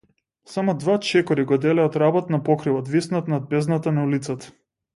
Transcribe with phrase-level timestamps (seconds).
[0.53, 4.53] Само два чекори го делеа од работ на покривот виснат над бездната на улицата.